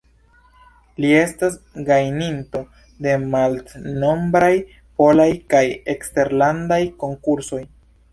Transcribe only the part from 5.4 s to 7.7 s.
kaj eksterlandaj konkursoj.